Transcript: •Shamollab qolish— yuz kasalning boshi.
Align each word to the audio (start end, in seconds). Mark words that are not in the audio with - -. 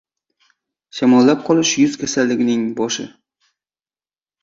•Shamollab 0.99 1.45
qolish— 1.51 1.75
yuz 1.83 1.99
kasalning 2.07 2.67
boshi. 2.83 3.11